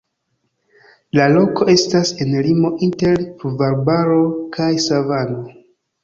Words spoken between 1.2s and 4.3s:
loko estas en limo inter pluvarbaro